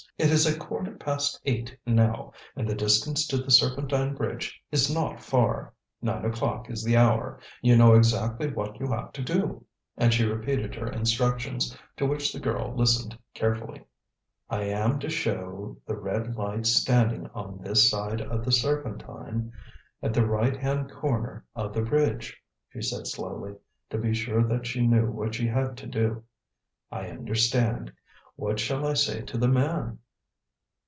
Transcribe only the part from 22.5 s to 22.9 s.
she